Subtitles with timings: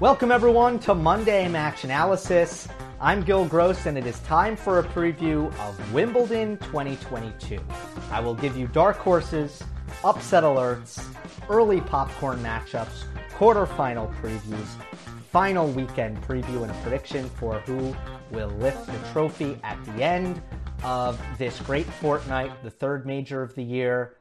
[0.00, 2.66] Welcome, everyone, to Monday Match Analysis.
[3.00, 7.60] I'm Gil Gross, and it is time for a preview of Wimbledon 2022.
[8.10, 9.62] I will give you dark horses,
[10.02, 11.00] upset alerts,
[11.48, 13.04] early popcorn matchups,
[13.34, 14.66] quarterfinal previews,
[15.30, 17.94] final weekend preview, and a prediction for who
[18.32, 20.42] will lift the trophy at the end
[20.82, 24.16] of this great fortnight, the third major of the year.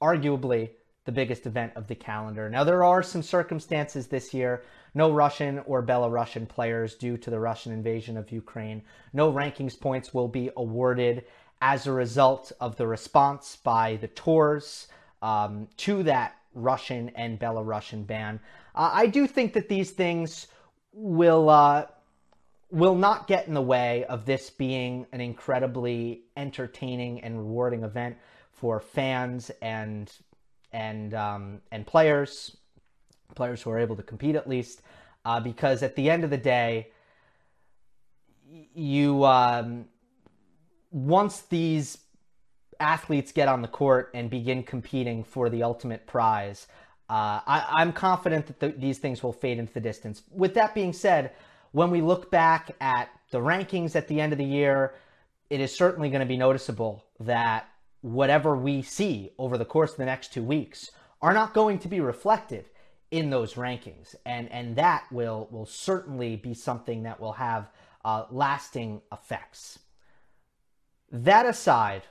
[0.00, 0.70] Arguably,
[1.08, 2.50] the biggest event of the calendar.
[2.50, 4.62] Now, there are some circumstances this year.
[4.92, 8.82] No Russian or Belarusian players due to the Russian invasion of Ukraine.
[9.14, 11.24] No rankings points will be awarded
[11.62, 14.88] as a result of the response by the tours
[15.22, 18.38] um, to that Russian and Belarusian ban.
[18.74, 20.48] Uh, I do think that these things
[20.92, 21.86] will uh,
[22.70, 28.18] will not get in the way of this being an incredibly entertaining and rewarding event
[28.52, 30.12] for fans and
[30.72, 32.56] and um, and players,
[33.34, 34.82] players who are able to compete at least,
[35.24, 36.88] uh, because at the end of the day,
[38.74, 39.86] you um,
[40.90, 41.98] once these
[42.80, 46.66] athletes get on the court and begin competing for the ultimate prize,
[47.10, 50.22] uh, I, am confident that the, these things will fade into the distance.
[50.30, 51.32] With that being said,
[51.72, 54.94] when we look back at the rankings at the end of the year,
[55.50, 57.68] it is certainly going to be noticeable that
[58.00, 61.88] whatever we see over the course of the next two weeks are not going to
[61.88, 62.68] be reflected
[63.10, 67.70] in those rankings, and and that will will certainly be something that will have
[68.04, 69.78] uh, lasting effects.
[71.10, 72.02] That aside,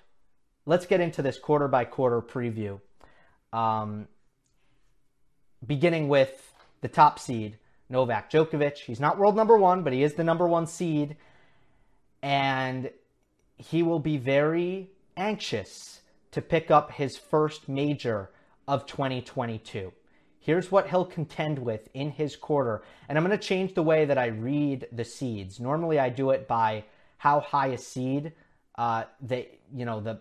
[0.66, 2.82] let's get into this quarter by quarter preview.
[3.54, 4.08] Um,
[5.66, 7.58] beginning with the top seed,
[7.90, 8.78] Novak Djokovic.
[8.78, 11.16] He's not world number one, but he is the number one seed.
[12.22, 12.90] And
[13.58, 16.02] he will be very anxious
[16.32, 18.30] to pick up his first major
[18.68, 19.92] of 2022.
[20.40, 22.84] Here's what he'll contend with in his quarter.
[23.10, 25.60] And I'm going to change the way that I read the seeds.
[25.60, 26.86] Normally I do it by
[27.18, 28.34] how high a seed
[28.76, 30.20] uh, they, you know, the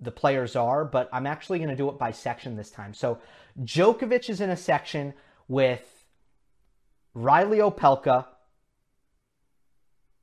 [0.00, 2.92] the players are, but I'm actually going to do it by section this time.
[2.94, 3.18] So
[3.62, 5.14] Djokovic is in a section
[5.48, 6.04] with
[7.14, 8.26] Reilly Opelka,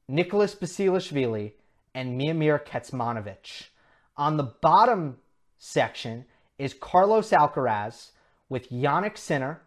[0.07, 1.53] Nicholas Basilashvili,
[1.95, 3.67] and Miomir Kecmanovic.
[4.17, 5.17] On the bottom
[5.57, 6.25] section
[6.57, 8.11] is Carlos Alcaraz
[8.49, 9.61] with Jannik Sinner,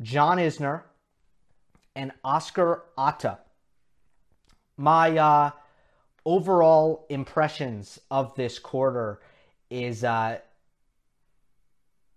[0.00, 0.82] John Isner,
[1.94, 3.38] and Oscar Otte.
[4.76, 5.50] My uh,
[6.24, 9.20] overall impressions of this quarter
[9.68, 10.38] is uh,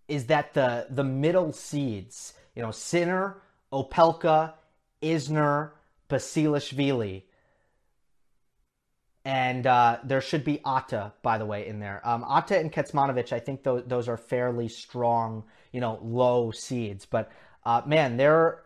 [0.08, 3.42] is that the the middle seeds, you know, Sinner,
[3.72, 4.54] Opelka,
[5.02, 5.72] Isner,
[6.10, 7.24] Basilashvili,
[9.26, 12.02] and uh, there should be Otte, by the way, in there.
[12.04, 17.06] Um, Otte and Kecmanovic, I think those, those are fairly strong, you know, low seeds.
[17.06, 17.32] But
[17.66, 18.64] uh, man, there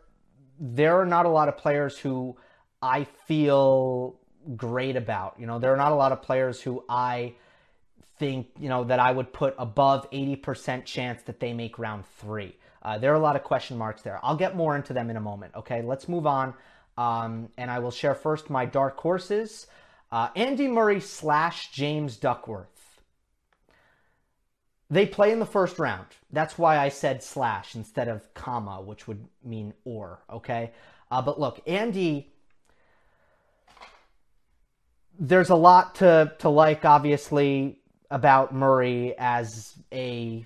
[0.59, 2.35] there are not a lot of players who
[2.81, 4.19] I feel
[4.55, 5.35] great about.
[5.39, 7.35] You know, there are not a lot of players who I
[8.17, 12.55] think you know that I would put above 80% chance that they make round three.
[12.81, 14.19] Uh, there are a lot of question marks there.
[14.23, 15.53] I'll get more into them in a moment.
[15.55, 16.55] Okay, let's move on,
[16.97, 19.67] um, and I will share first my dark horses.
[20.11, 23.01] Uh, Andy Murray slash James Duckworth.
[24.89, 26.07] They play in the first round.
[26.31, 30.71] That's why I said slash instead of comma, which would mean or, okay?
[31.11, 32.31] Uh, but look, Andy,
[35.19, 37.79] there's a lot to, to like, obviously,
[38.09, 40.45] about Murray as a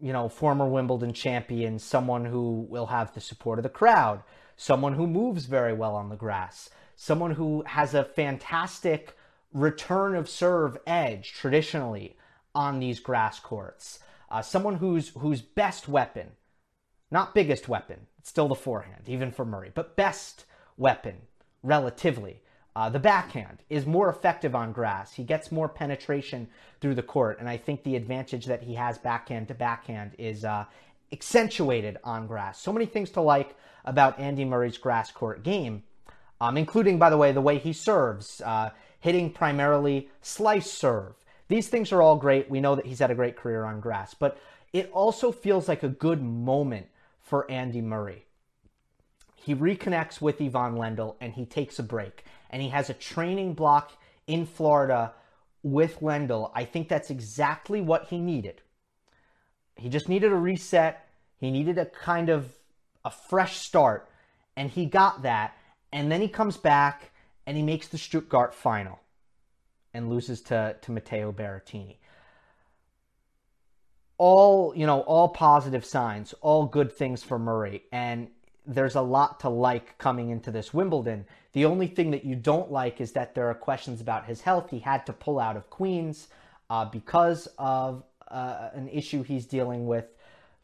[0.00, 4.22] you know, former Wimbledon champion, someone who will have the support of the crowd,
[4.56, 9.16] someone who moves very well on the grass, someone who has a fantastic
[9.52, 12.16] return of serve edge traditionally
[12.54, 14.00] on these grass courts.
[14.30, 16.32] Uh, someone whose whose best weapon,
[17.10, 20.46] not biggest weapon, it's still the forehand, even for Murray, but best
[20.76, 21.14] weapon
[21.62, 22.42] relatively.
[22.74, 25.14] Uh, the backhand is more effective on grass.
[25.14, 26.48] He gets more penetration
[26.80, 30.44] through the court, and I think the advantage that he has backhand to backhand is
[30.44, 30.64] uh,
[31.12, 32.60] accentuated on grass.
[32.60, 35.84] So many things to like about Andy Murray's grass court game
[36.40, 41.14] um, including, by the way, the way he serves, uh, hitting primarily slice serve.
[41.48, 42.50] These things are all great.
[42.50, 44.38] We know that he's had a great career on grass, but
[44.72, 46.86] it also feels like a good moment
[47.20, 48.26] for Andy Murray.
[49.36, 52.24] He reconnects with Ivan Lendl and he takes a break.
[52.50, 53.92] And he has a training block
[54.26, 55.12] in Florida
[55.62, 56.50] with Lendl.
[56.54, 58.60] I think that's exactly what he needed.
[59.76, 61.08] He just needed a reset.
[61.38, 62.52] He needed a kind of
[63.04, 64.08] a fresh start.
[64.56, 65.56] And he got that
[65.92, 67.10] and then he comes back
[67.46, 69.00] and he makes the Stuttgart final
[69.94, 71.96] and loses to, to Matteo Berrettini.
[74.18, 78.28] all you know, all positive signs, all good things for Murray, and
[78.66, 81.24] there's a lot to like coming into this Wimbledon.
[81.52, 84.70] The only thing that you don't like is that there are questions about his health.
[84.70, 86.28] He had to pull out of Queens
[86.68, 90.06] uh, because of uh, an issue he's dealing with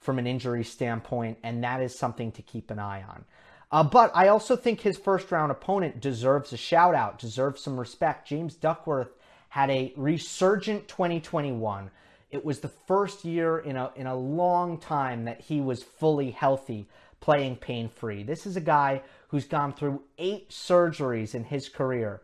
[0.00, 3.24] from an injury standpoint, and that is something to keep an eye on.
[3.72, 7.80] Uh, but I also think his first round opponent deserves a shout out, deserves some
[7.80, 8.28] respect.
[8.28, 9.16] James Duckworth
[9.48, 11.90] had a resurgent 2021.
[12.30, 16.30] It was the first year in a, in a long time that he was fully
[16.30, 16.86] healthy,
[17.20, 18.22] playing pain free.
[18.22, 22.20] This is a guy who's gone through eight surgeries in his career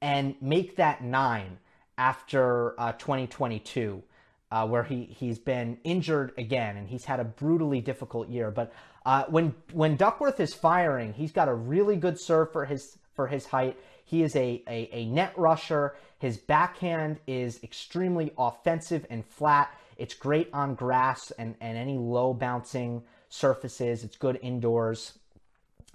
[0.00, 1.58] and make that nine
[1.96, 4.04] after uh, 2022
[4.50, 8.50] uh, where he he's been injured again and he's had a brutally difficult year.
[8.50, 8.72] But
[9.04, 13.26] uh, when when Duckworth is firing, he's got a really good serve for his for
[13.26, 13.78] his height.
[14.04, 15.94] He is a, a, a net rusher.
[16.18, 19.70] His backhand is extremely offensive and flat.
[19.98, 24.04] It's great on grass and, and any low bouncing surfaces.
[24.04, 25.18] It's good indoors.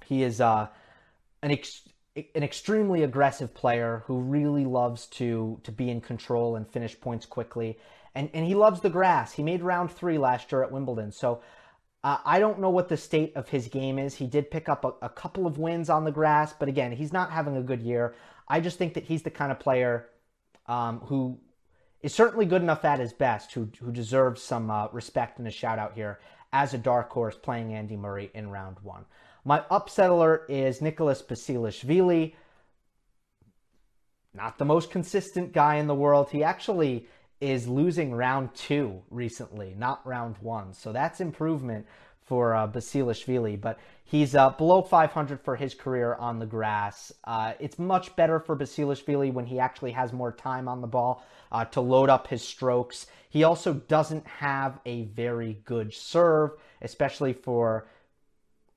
[0.06, 0.68] He is uh,
[1.42, 1.82] an ex-
[2.16, 7.26] an extremely aggressive player who really loves to to be in control and finish points
[7.26, 7.80] quickly
[8.16, 9.34] and and he loves the grass.
[9.34, 11.42] He made round three last year at Wimbledon, so.
[12.06, 14.14] Uh, I don't know what the state of his game is.
[14.14, 17.14] He did pick up a, a couple of wins on the grass, but again, he's
[17.14, 18.14] not having a good year.
[18.46, 20.10] I just think that he's the kind of player
[20.68, 21.40] um, who
[22.02, 25.52] is certainly good enough at his best, who, who deserves some uh, respect and a
[25.52, 26.20] shout out here
[26.52, 29.06] as a dark horse playing Andy Murray in round one.
[29.46, 32.36] My upset alert is Nicholas Basilashvili.
[34.34, 36.30] Not the most consistent guy in the world.
[36.30, 37.08] He actually
[37.44, 40.74] is losing round two recently, not round one.
[40.74, 41.86] So that's improvement
[42.26, 47.12] for uh, Basilashvili, but he's uh, below 500 for his career on the grass.
[47.26, 51.26] Uh, it's much better for Basilashvili when he actually has more time on the ball
[51.52, 53.08] uh, to load up his strokes.
[53.30, 56.52] He also doesn't have a very good serve,
[56.82, 57.88] especially for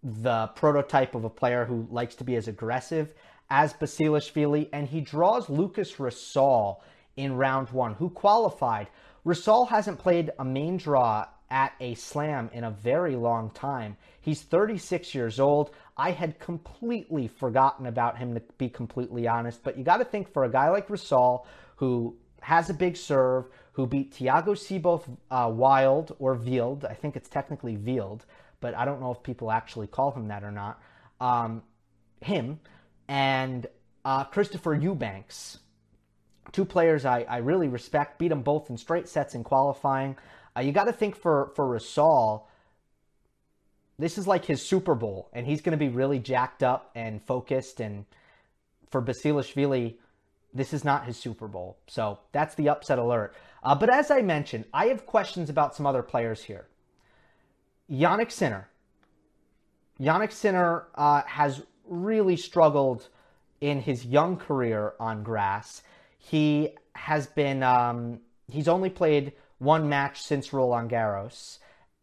[0.03, 3.15] the prototype of a player who likes to be as aggressive
[3.49, 6.81] as Basilashvili, and he draws Lukas Rosol
[7.17, 8.89] in round one, who qualified.
[9.25, 13.97] Rosol hasn't played a main draw at a slam in a very long time.
[14.21, 15.71] He's 36 years old.
[15.97, 19.63] I had completely forgotten about him, to be completely honest.
[19.63, 21.47] But you got to think for a guy like Rosol,
[21.77, 26.85] who has a big serve, who beat Thiago Seyboth uh, Wild or Wield.
[26.85, 28.25] I think it's technically Wield,
[28.61, 30.81] but I don't know if people actually call him that or not.
[31.21, 31.63] Um,
[32.21, 32.61] him
[33.09, 33.67] and
[34.05, 35.59] uh, Christopher Eubanks,
[36.53, 40.17] two players I, I really respect, beat them both in straight sets in qualifying.
[40.57, 42.45] Uh, you got to think for for Rosol,
[43.99, 47.23] this is like his Super Bowl, and he's going to be really jacked up and
[47.23, 47.81] focused.
[47.81, 48.05] And
[48.91, 49.97] for Basilashvili,
[50.55, 53.35] this is not his Super Bowl, so that's the upset alert.
[53.63, 56.67] Uh, but as I mentioned, I have questions about some other players here.
[57.91, 58.69] Jannik Sinner.
[60.01, 63.09] Jannik Sinner uh, has really struggled
[63.61, 65.83] in his young career on grass.
[66.29, 68.19] He has been, um,
[68.51, 71.59] he's only played one match since Roland Garros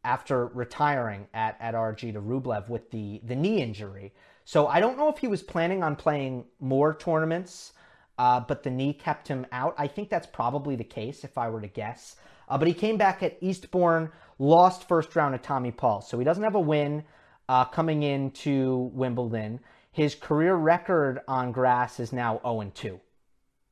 [0.05, 4.13] after retiring at, at RG to Rublev with the, the knee injury.
[4.45, 7.73] So I don't know if he was planning on playing more tournaments,
[8.17, 9.75] uh, but the knee kept him out.
[9.77, 12.15] I think that's probably the case if I were to guess.
[12.47, 14.09] Uh, but he came back at Eastbourne,
[14.39, 15.99] lost first round to Tommy Paul.
[15.99, 17.03] So he doesn't have a win
[17.49, 19.59] uh, coming into Wimbledon.
[19.91, 23.01] His career record on grass is now 0 2.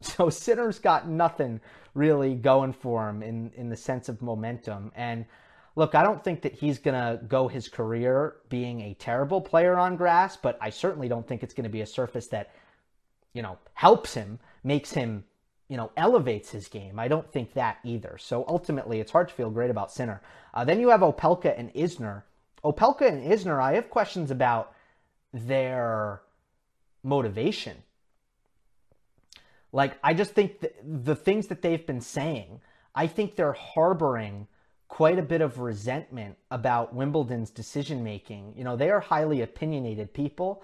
[0.17, 1.62] So Sinner's got nothing
[1.93, 4.91] really going for him in, in the sense of momentum.
[4.96, 5.25] And
[5.75, 9.77] look, I don't think that he's going to go his career being a terrible player
[9.77, 12.51] on grass, but I certainly don't think it's going to be a surface that,
[13.34, 15.24] you know, helps him, makes him,
[15.67, 16.98] you know, elevates his game.
[16.98, 18.17] I don't think that either.
[18.17, 20.22] So ultimately, it's hard to feel great about Sinner.
[20.53, 22.24] Uh, then you have Opelka and Isner.
[22.63, 24.74] Opelka and Isner, I have questions about
[25.31, 26.22] their
[27.03, 27.77] motivation
[29.72, 32.62] like, I just think the things that they've been saying,
[32.94, 34.48] I think they're harboring
[34.88, 38.54] quite a bit of resentment about Wimbledon's decision making.
[38.58, 40.63] You know, they are highly opinionated people,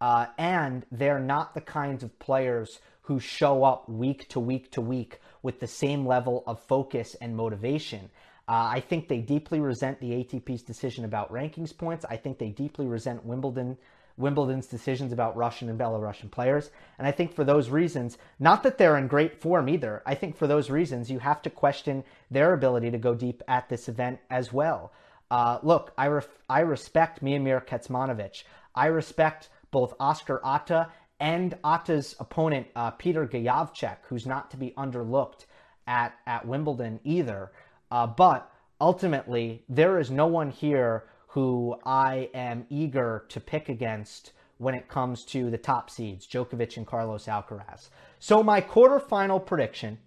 [0.00, 4.80] uh, and they're not the kinds of players who show up week to week to
[4.80, 8.10] week with the same level of focus and motivation.
[8.46, 12.04] Uh, I think they deeply resent the ATP's decision about rankings points.
[12.04, 13.78] I think they deeply resent Wimbledon
[14.22, 16.70] Wimbledon's decisions about Russian and Belarusian players.
[16.98, 20.36] And I think for those reasons, not that they're in great form either, I think
[20.36, 24.20] for those reasons, you have to question their ability to go deep at this event
[24.30, 24.92] as well.
[25.30, 28.44] Uh, look, I, ref- I respect Miomir Kecmanovic.
[28.74, 30.88] I respect both Oscar Otte
[31.20, 35.46] and Otte's opponent, uh, Peter Gajowczyk, who's not to be underlooked
[35.86, 37.52] at, at Wimbledon either.
[37.90, 38.50] Uh, but
[38.80, 44.86] ultimately, there is no one here who I am eager to pick against when it
[44.86, 47.88] comes to the top seeds, Djokovic and Carlos Alcaraz.
[48.18, 49.98] So my quarterfinal prediction.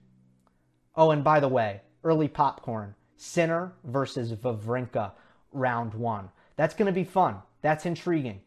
[0.96, 5.13] Oh, and by the way, early popcorn: Sinner versus Wawrinka,
[5.51, 6.29] round one.
[6.58, 7.38] That's going to be fun.
[7.62, 8.41] That's intriguing.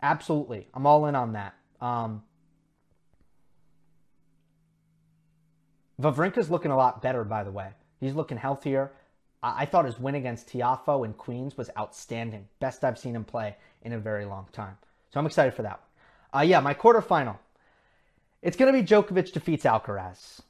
[0.00, 1.54] Absolutely, I'm all in on that.
[1.80, 2.22] Um,
[6.00, 7.70] Wawrinka's looking a lot better, by the way.
[7.98, 8.92] He's looking healthier.
[9.42, 12.46] I, I thought his win against Tiafoe in Queens was outstanding.
[12.60, 14.76] Best I've seen him play in a very long time.
[15.10, 15.80] So I'm excited for that.
[16.34, 17.38] Uh, yeah, my quarterfinal.
[18.42, 20.40] It's going to be Djokovic defeats Alcaraz.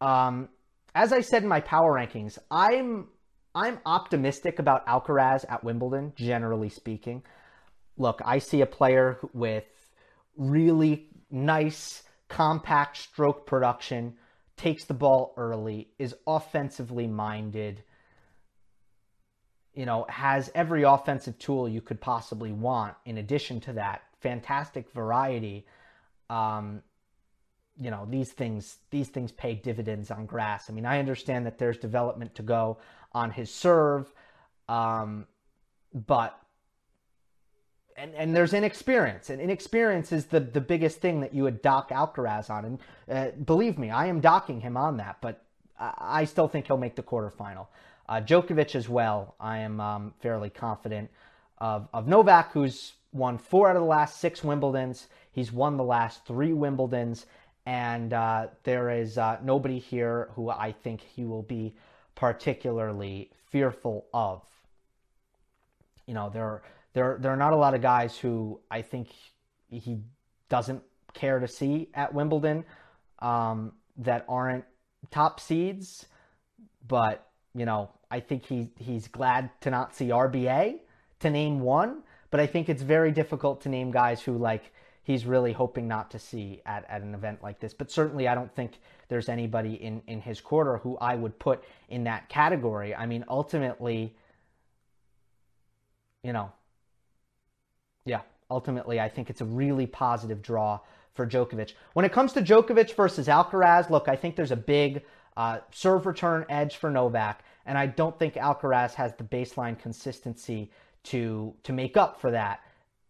[0.00, 0.48] Um,
[0.94, 3.08] as I said in my power rankings, I'm
[3.54, 7.22] I'm optimistic about Alcaraz at Wimbledon, generally speaking.
[7.98, 9.64] Look, I see a player with
[10.36, 14.14] really nice, compact stroke production,
[14.62, 17.82] takes the ball early, is offensively minded,
[19.74, 22.94] you know, has every offensive tool you could possibly want.
[23.04, 25.66] In addition to that, fantastic variety.
[26.30, 26.82] Um,
[27.76, 30.70] you know, these things these things pay dividends on grass.
[30.70, 32.78] I mean, I understand that there's development to go
[33.12, 34.14] on his serve,
[34.68, 35.26] um,
[35.92, 36.38] but
[37.96, 41.90] and, and there's inexperience, and inexperience is the, the biggest thing that you would dock
[41.90, 42.64] Alcaraz on.
[42.64, 42.78] And
[43.10, 45.42] uh, believe me, I am docking him on that, but
[45.78, 47.66] I, I still think he'll make the quarterfinal.
[48.08, 51.10] Uh, Djokovic as well, I am um, fairly confident
[51.58, 55.06] of, of Novak, who's won four out of the last six Wimbledons.
[55.30, 57.26] He's won the last three Wimbledons,
[57.64, 61.74] and uh, there is uh, nobody here who I think he will be
[62.14, 64.42] particularly fearful of.
[66.06, 69.08] You know, there are there there are not a lot of guys who I think
[69.70, 70.00] he
[70.48, 70.82] doesn't
[71.14, 72.64] care to see at Wimbledon
[73.20, 74.64] um, that aren't
[75.10, 76.06] top seeds,
[76.86, 80.80] but you know I think he he's glad to not see RBA
[81.20, 84.72] to name one, but I think it's very difficult to name guys who like
[85.04, 87.74] he's really hoping not to see at, at an event like this.
[87.74, 91.64] But certainly I don't think there's anybody in, in his quarter who I would put
[91.88, 92.94] in that category.
[92.94, 94.14] I mean, ultimately,
[96.22, 96.52] you know,
[98.52, 100.80] ultimately, I think it's a really positive draw
[101.14, 101.72] for Djokovic.
[101.94, 105.02] When it comes to Djokovic versus Alcaraz, look, I think there's a big
[105.36, 110.70] uh, serve return edge for Novak, and I don't think Alcaraz has the baseline consistency
[111.04, 112.60] to to make up for that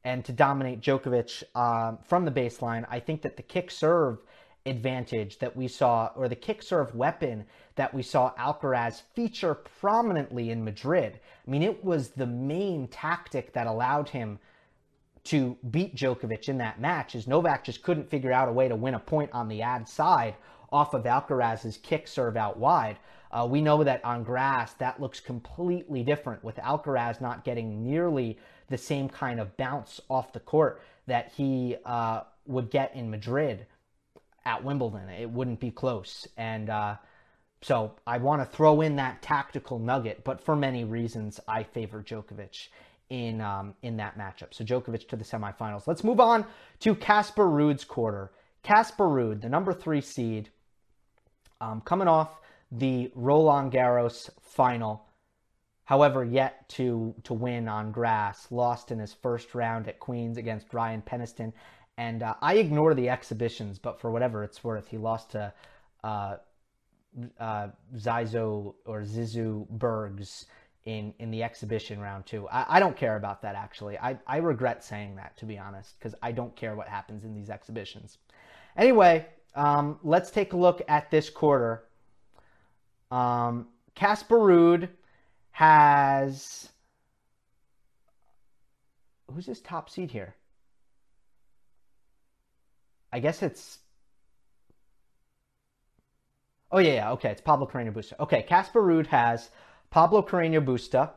[0.04, 2.84] and to dominate Djokovic um, from the baseline.
[2.88, 4.18] I think that the kick serve
[4.66, 7.44] advantage that we saw, or the kick serve weapon
[7.74, 11.20] that we saw Alcaraz feature prominently in Madrid.
[11.46, 14.38] I mean, it was the main tactic that allowed him
[15.24, 18.76] to beat Djokovic in that match is Novak just couldn't figure out a way to
[18.76, 20.34] win a point on the ad side
[20.72, 22.98] off of Alcaraz's kick serve out wide.
[23.30, 28.38] Uh, we know that on grass, that looks completely different with Alcaraz not getting nearly
[28.68, 33.66] the same kind of bounce off the court that he uh, would get in Madrid
[34.44, 35.08] at Wimbledon.
[35.08, 36.26] It wouldn't be close.
[36.36, 36.96] And uh,
[37.62, 42.02] so I want to throw in that tactical nugget, but for many reasons, I favor
[42.02, 42.68] Djokovic
[43.12, 44.54] in um, in that matchup.
[44.54, 45.86] So Djokovic to the semifinals.
[45.86, 46.46] Let's move on
[46.80, 48.32] to Casper Ruud's quarter.
[48.62, 50.48] Casper Ruud, the number three seed,
[51.60, 52.40] um, coming off
[52.70, 55.04] the Roland Garros final.
[55.84, 60.72] However, yet to to win on grass, lost in his first round at Queens against
[60.72, 61.52] Ryan Peniston.
[61.98, 65.52] And uh, I ignore the exhibitions, but for whatever it's worth, he lost to
[66.02, 66.36] uh,
[67.38, 67.68] uh,
[68.86, 70.46] or Zizu Bergs
[70.84, 72.48] in in the exhibition round two.
[72.48, 73.98] I, I don't care about that actually.
[73.98, 77.34] I, I regret saying that to be honest, because I don't care what happens in
[77.34, 78.18] these exhibitions.
[78.76, 81.84] Anyway, um, let's take a look at this quarter.
[83.10, 84.88] Um, Casper Ruud
[85.52, 86.68] has
[89.30, 90.34] who's his top seed here?
[93.12, 93.78] I guess it's
[96.72, 98.14] Oh yeah, yeah, okay, it's Pablo Carreño Busta.
[98.18, 99.50] Okay, Casper Ruud has
[99.92, 101.10] Pablo Carreño Busta,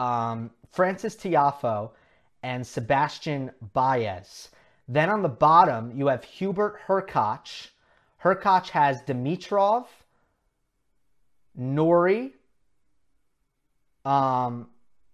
[0.00, 1.90] um, Frances Tiafoe,
[2.44, 4.50] and Sebastian Baez.
[4.86, 7.70] Then on the bottom, you have Hubert Hurkacz.
[8.22, 9.86] Hurkacz has Dimitrov,
[11.56, 12.34] Norrie.
[14.04, 14.68] Um,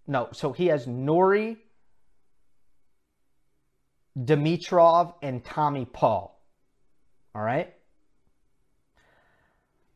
[0.05, 1.57] no, so he has Norrie,
[4.15, 6.39] Dimitrov, and Tommy Paul.
[7.33, 7.73] All right.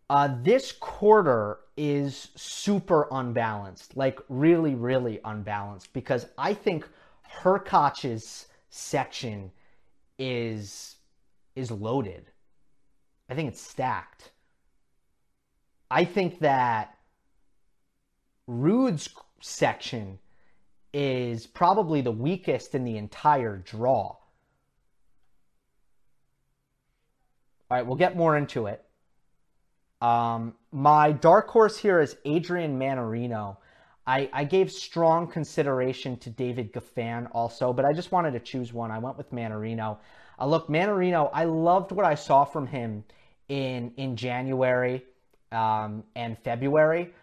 [0.09, 6.85] Uh, this quarter is super unbalanced, like really, really unbalanced, because I think
[7.41, 9.49] Hurkacz's section
[10.17, 10.97] is
[11.55, 12.25] is loaded.
[13.29, 14.31] I think it's stacked.
[15.89, 16.97] I think that
[18.45, 19.07] Ruud's
[19.39, 20.19] section
[20.93, 24.17] is probably the weakest in the entire draw.
[27.71, 28.83] All right, we'll get more into it.
[30.01, 33.57] Um, my dark horse here is Adrian Mannarino.
[34.07, 38.73] I, I gave strong consideration to David Goffin also, but I just wanted to choose
[38.73, 38.91] one.
[38.91, 39.97] I went with Mannarino.
[40.39, 43.03] Uh, look, Mannarino, I loved what I saw from him
[43.49, 45.03] in in January
[45.51, 47.13] um, and February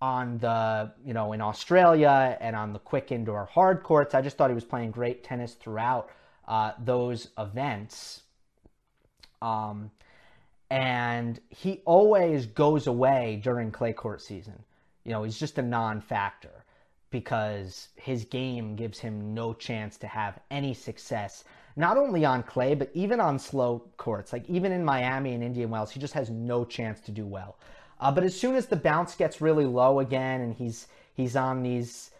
[0.00, 4.14] on the you know in Australia and on the quick indoor hard courts.
[4.14, 6.10] I just thought he was playing great tennis throughout
[6.48, 8.22] uh, those events.
[9.40, 9.90] Um,
[10.74, 14.60] and he always goes away during clay court season.
[15.04, 16.64] You know, he's just a non-factor
[17.10, 21.44] because his game gives him no chance to have any success
[21.76, 24.32] not only on clay, but even on slow courts.
[24.32, 27.56] Like even in Miami and Indian Wells, he just has no chance to do well.
[28.00, 31.62] Uh, but as soon as the bounce gets really low again, and he's he's on
[31.62, 32.10] these,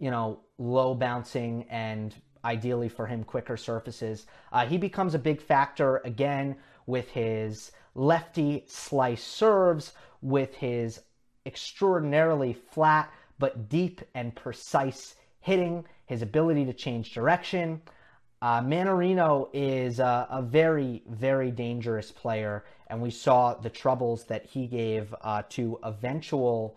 [0.00, 5.40] you know, low bouncing and ideally for him quicker surfaces, uh, he becomes a big
[5.40, 11.00] factor again with his lefty slice serves, with his
[11.46, 17.82] extraordinarily flat but deep and precise hitting, his ability to change direction.
[18.40, 24.44] Uh, Mannarino is a, a, very, very dangerous player, and we saw the troubles that
[24.46, 26.76] he gave uh, to eventual,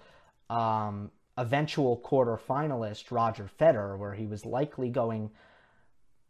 [0.50, 5.30] um, eventual quarterfinalist Roger Federer, where he was likely going.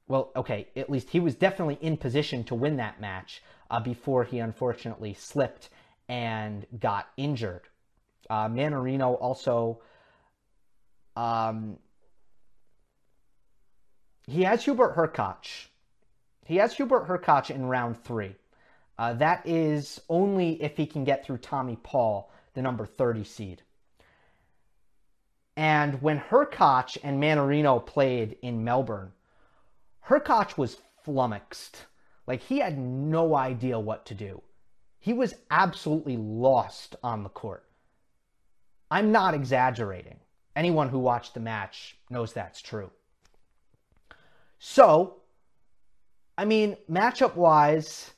[0.07, 4.23] Well, okay, at least he was definitely in position to win that match uh, before
[4.23, 5.69] he unfortunately slipped
[6.09, 7.61] and got injured.
[8.29, 9.81] Uh, Mannarino also
[11.15, 11.77] um,
[14.27, 15.67] he has Hubert Hurkacz.
[16.45, 18.35] He has Hubert Hurkacz in round three.
[18.99, 23.61] Uh, that is only if he can get through Tommy Paul, the number 30 seed.
[25.55, 29.11] And when Hurkacz and Mannarino played in Melbourne,
[30.07, 31.85] Hurkacz was flummoxed.
[32.27, 34.41] Like he had no idea what to do.
[34.99, 37.63] He was absolutely lost on the court.
[38.91, 40.19] I'm not exaggerating.
[40.55, 42.91] Anyone who watched the match knows that's true.
[44.59, 45.17] So,
[46.37, 48.11] I mean, matchup wise,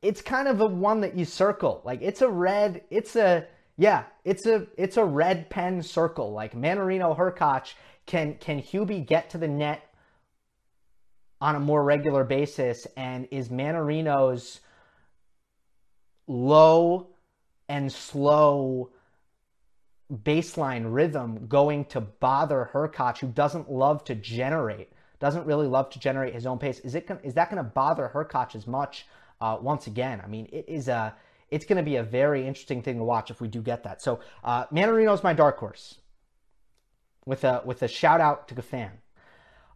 [0.00, 1.82] it's kind of a one that you circle.
[1.84, 6.32] Like it's a red, it's a yeah, it's a it's a red pen circle.
[6.32, 7.74] Like Mannarino Hurkacz,
[8.06, 9.91] can can Hubie get to the net
[11.42, 12.86] on a more regular basis?
[12.96, 14.60] And is Mannarino's
[16.26, 17.08] low
[17.68, 18.90] and slow
[20.10, 24.88] baseline rhythm going to bother Hurkacz, who doesn't love to generate?
[25.22, 26.80] doesn't really love to generate his own pace.
[26.80, 29.06] Is it is that going to bother Hurkacz as much?
[29.40, 31.14] Uh, once again, I mean, it is a
[31.48, 34.02] it's going to be a very interesting thing to watch if we do get that.
[34.02, 36.00] So uh, Mannarino is my dark horse.
[37.24, 38.90] With a with a shout out to Goffin.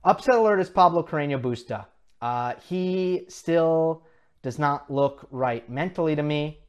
[0.06, 1.86] Upset alert is Pablo Carreño Busta.
[2.22, 4.04] Uh, he still
[4.40, 6.60] does not look right mentally to me.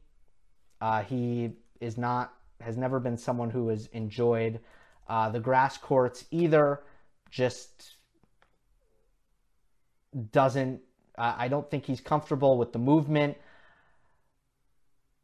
[0.80, 4.58] Uh, he is not has never been someone who has enjoyed
[5.08, 6.82] uh, the grass courts either.
[7.30, 7.94] Just
[10.32, 10.80] doesn't,
[11.16, 13.36] I don't think he's comfortable with the movement.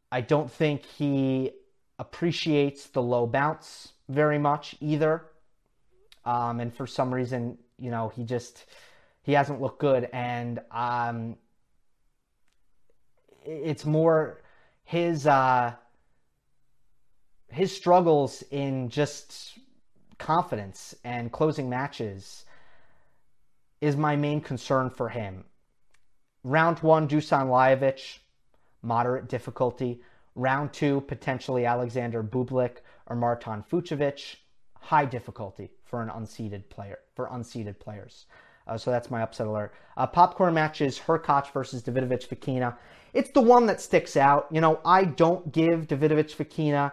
[0.09, 1.51] I don't think he
[1.99, 5.25] appreciates the low bounce very much either.
[6.23, 8.65] Um, and for some reason, you know, he just
[9.23, 11.35] he hasn't looked good, and um,
[13.43, 14.41] it's more
[14.83, 15.73] his uh,
[17.49, 19.57] his struggles in just
[20.17, 22.45] confidence and closing matches
[23.81, 25.43] is my main concern for him.
[26.43, 28.19] Round one, Dusan Lajovic,
[28.81, 30.01] moderate difficulty.
[30.35, 34.35] Round two, potentially Alexander Bublik or Marton Fucsovics,
[34.85, 38.27] high difficulty for an unseeded player, for unseeded players.
[38.67, 39.73] Uh, so that's my upset alert.
[39.97, 42.77] Uh, popcorn matches, Hurkacz versus Davidovich Fokina.
[43.13, 44.47] It's the one that sticks out.
[44.51, 46.91] You know, I don't give Davidovich Fokina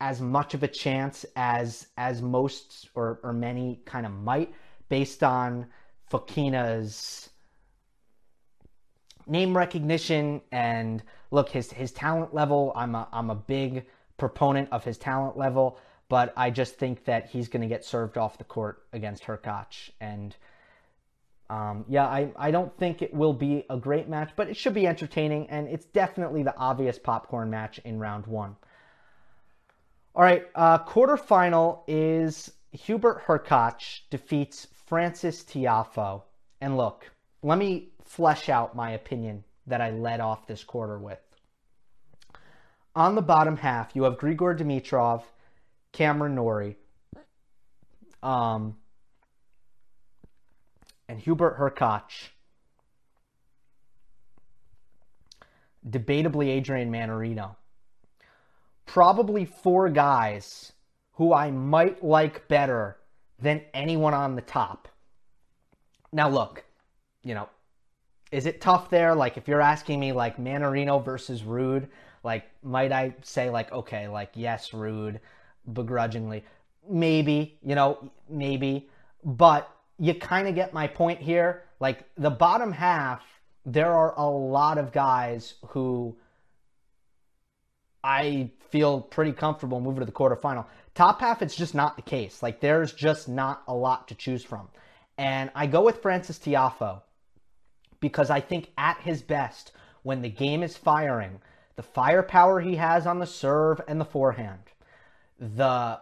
[0.00, 4.52] as much of a chance as as most or, or many kind of might
[4.88, 5.66] based on
[6.12, 7.30] Fokina's
[9.26, 12.72] name recognition and look his his talent level.
[12.76, 13.86] I'm a I'm a big
[14.16, 18.16] proponent of his talent level, but I just think that he's going to get served
[18.16, 20.36] off the court against Hurkacz and.
[21.48, 24.74] Um, yeah, I, I don't think it will be a great match, but it should
[24.74, 28.56] be entertaining, and it's definitely the obvious popcorn match in round one.
[30.16, 36.22] All right, uh, quarterfinal is Hubert Hurkacz defeats Frances Tiafoe.
[36.60, 37.10] And look,
[37.42, 41.18] let me flesh out my opinion that I led off this quarter with.
[42.94, 45.22] On the bottom half, you have Grigor Dimitrov,
[45.96, 46.76] Cameron Norrie,
[48.22, 48.76] um,
[51.08, 52.28] and Hubert Hurkacz.
[55.88, 57.56] Debatably, Adrian Mannarino.
[58.84, 60.72] Probably four guys
[61.12, 62.98] who I might like better
[63.38, 64.88] than anyone on the top.
[66.12, 66.62] Now, look,
[67.22, 67.48] you know,
[68.30, 69.14] is it tough there?
[69.14, 71.88] Like, if you're asking me, like, Mannarino versus Ruud,
[72.22, 75.20] like, might I say, like, okay, like, yes, Ruud,
[75.72, 76.44] begrudgingly?
[76.88, 78.88] Maybe, you know, maybe.
[79.24, 81.64] But you kind of get my point here.
[81.80, 83.22] Like, the bottom half,
[83.64, 86.16] there are a lot of guys who
[88.04, 90.66] I feel pretty comfortable moving to the quarterfinal.
[90.94, 92.42] Top half, it's just not the case.
[92.42, 94.68] Like, there's just not a lot to choose from.
[95.18, 97.02] And I go with Frances Tiafoe
[98.00, 101.40] because I think at his best, when the game is firing,
[101.74, 104.60] the firepower he has on the serve and the forehand,
[105.38, 106.00] the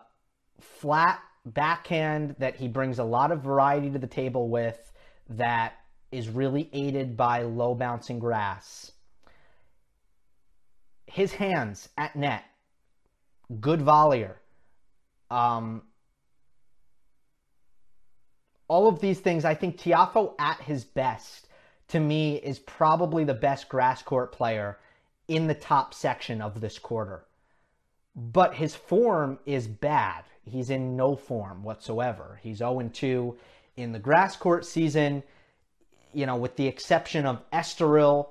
[0.60, 4.92] flat backhand that he brings a lot of variety to the table with
[5.28, 5.74] that
[6.10, 8.92] is really aided by low bouncing grass.
[11.06, 12.44] His hands at net,
[13.60, 14.34] good volleyer.
[15.30, 15.82] Um,
[18.68, 21.48] all of these things, I think Tiafoe at his best,
[21.88, 24.78] to me, is probably the best grass court player
[25.28, 27.24] in the top section of this quarter.
[28.16, 30.24] But his form is bad.
[30.44, 32.38] He's in no form whatsoever.
[32.42, 33.36] He's 0 2
[33.76, 35.22] in the grass court season.
[36.12, 38.28] You know, with the exception of Estoril,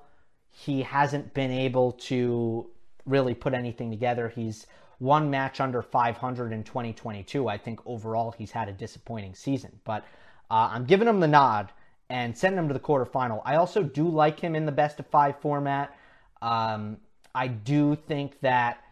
[0.50, 2.70] he hasn't been able to
[3.06, 4.30] really put anything together.
[4.30, 4.68] He's
[5.00, 7.48] one match under 500 in 2022.
[7.48, 10.06] I think overall he's had a disappointing season, but
[10.50, 11.72] uh, I'm giving him the nod
[12.10, 13.42] and sending him to the quarterfinal.
[13.44, 15.98] I also do like him in the best of five format.
[16.42, 16.98] Um,
[17.34, 18.83] I do think that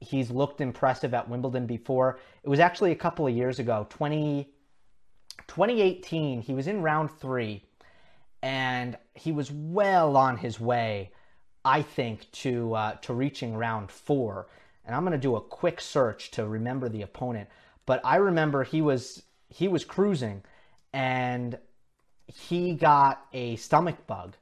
[0.00, 2.18] he's looked impressive at Wimbledon before.
[2.42, 4.48] It was actually a couple of years ago, 20,
[5.46, 6.40] 2018.
[6.40, 7.64] He was in round three,
[8.42, 11.12] and he was well on his way,
[11.64, 14.48] I think, to uh, to reaching round four.
[14.86, 17.48] And I'm going to do a quick search to remember the opponent.
[17.84, 20.42] But I remember he was he was cruising,
[20.94, 21.58] and
[22.26, 24.36] he got a stomach bug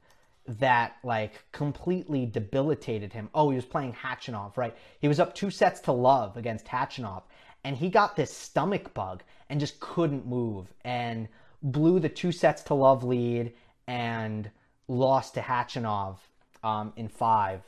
[0.57, 3.29] that like completely debilitated him.
[3.35, 4.75] Oh, he was playing Khachanov, right?
[4.99, 7.23] He was up two sets to love against Khachanov,
[7.63, 11.27] and he got this stomach bug and just couldn't move and
[11.61, 13.53] blew the two sets to love lead
[13.87, 14.49] and
[14.87, 16.17] lost to Khachanov
[16.63, 17.61] um, in five.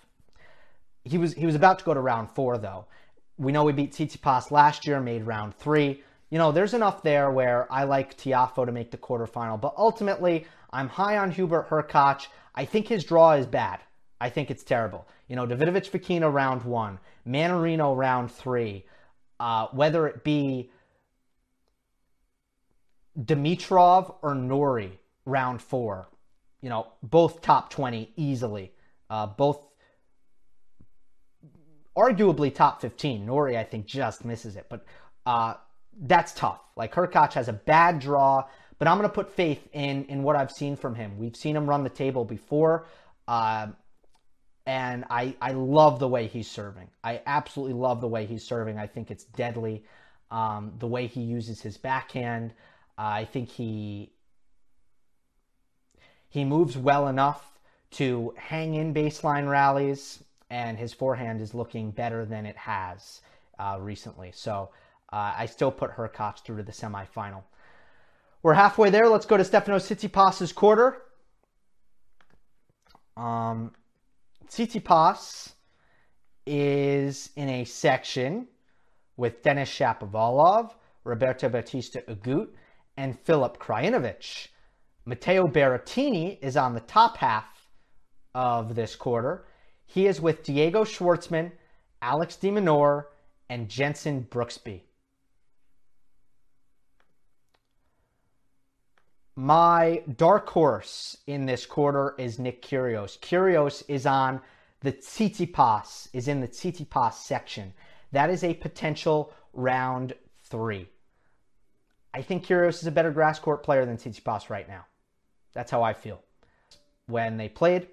[1.03, 2.85] He was he was about to go to round four though.
[3.37, 6.03] We know we beat Tsitsipas last year, made round three.
[6.29, 10.45] You know, there's enough there where I like Tiafoe to make the quarterfinal, but ultimately
[10.73, 12.27] I'm high on Hubert Hurkacz.
[12.55, 13.79] I think his draw is bad.
[14.19, 15.07] I think it's terrible.
[15.27, 18.85] You know, Davidovich Fokina round one, Mannarino round three,
[19.39, 20.69] uh, whether it be
[23.19, 26.07] Dimitrov or Norrie round four,
[26.61, 28.71] you know, both top 20 easily.
[29.09, 29.65] Uh, both
[31.97, 33.25] arguably top 15.
[33.25, 34.67] Norrie, I think, just misses it.
[34.69, 34.85] But
[35.25, 35.55] uh,
[35.99, 36.61] that's tough.
[36.75, 38.45] Like Hurkacz has a bad draw.
[38.81, 41.19] But I'm going to put faith in in what I've seen from him.
[41.19, 42.87] We've seen him run the table before,
[43.27, 43.67] uh,
[44.65, 46.87] and I I love the way he's serving.
[47.03, 48.79] I absolutely love the way he's serving.
[48.79, 49.85] I think it's deadly.
[50.31, 52.53] Um, the way he uses his backhand,
[52.97, 54.13] uh, I think he
[56.29, 57.59] he moves well enough
[57.91, 63.21] to hang in baseline rallies, and his forehand is looking better than it has
[63.59, 64.31] uh, recently.
[64.33, 64.71] So
[65.13, 67.43] uh, I still put Hurkacz through to the semifinal.
[68.43, 69.07] We're halfway there.
[69.07, 71.03] Let's go to Stefano Tsitsipas's quarter.
[73.15, 73.71] Um,
[74.47, 75.53] Tsitsipas
[76.47, 78.47] is in a section
[79.15, 80.71] with Denis Shapovalov,
[81.03, 82.47] Roberto Bautista Agut,
[82.97, 84.47] and Filip Krajinovic.
[85.05, 87.69] Matteo Berrettini is on the top half
[88.33, 89.45] of this quarter.
[89.85, 91.51] He is with Diego Schwartzman,
[92.01, 93.05] Alex de Minaur,
[93.49, 94.81] and Jenson Brooksby.
[99.41, 103.17] My dark horse in this quarter is Nick Kyrgios.
[103.21, 104.39] Kyrgios is on
[104.81, 107.73] the Tsitsipas, is in the Tsitsipas section.
[108.11, 110.87] That is a potential round three.
[112.13, 114.85] I think Kyrgios is a better grass court player than Tsitsipas right now.
[115.53, 116.21] That's how I feel.
[117.07, 117.87] When they played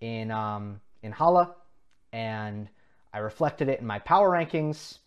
[0.00, 1.56] in um, in Halle,
[2.12, 2.68] and
[3.12, 4.98] I reflected it in my power rankings,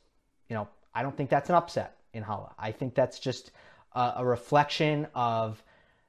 [0.50, 2.54] you know, I don't think that's an upset in Halle.
[2.60, 3.52] I think that's just
[3.94, 5.64] a, a reflection of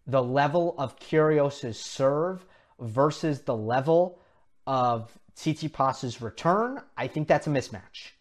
[0.09, 2.44] the level of Kyrgios's serve
[2.81, 4.18] versus the level
[4.66, 8.12] of Tsitsipas' return, I think that's a mismatch.